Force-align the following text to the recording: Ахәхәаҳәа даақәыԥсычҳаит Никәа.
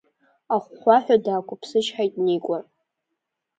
Ахәхәаҳәа 0.55 1.17
даақәыԥсычҳаит 1.23 2.13
Никәа. 2.25 2.57